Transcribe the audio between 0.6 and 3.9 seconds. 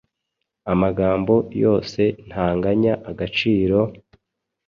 Amagambo yose ntanganya agaciro,